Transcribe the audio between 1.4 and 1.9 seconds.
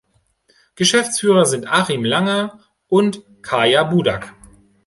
sind